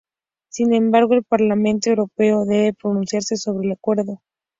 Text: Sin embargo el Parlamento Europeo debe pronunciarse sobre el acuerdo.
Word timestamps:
Sin 0.49 0.73
embargo 0.73 1.13
el 1.13 1.23
Parlamento 1.23 1.91
Europeo 1.91 2.43
debe 2.45 2.73
pronunciarse 2.73 3.37
sobre 3.37 3.67
el 3.67 3.73
acuerdo. 3.73 4.19